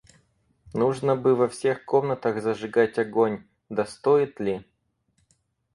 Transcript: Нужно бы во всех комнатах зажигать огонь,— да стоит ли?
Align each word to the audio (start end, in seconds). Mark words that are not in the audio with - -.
Нужно 0.83 1.15
бы 1.25 1.35
во 1.35 1.47
всех 1.47 1.85
комнатах 1.85 2.41
зажигать 2.41 2.97
огонь,— 2.97 3.43
да 3.69 3.85
стоит 3.85 4.39
ли? 4.39 4.65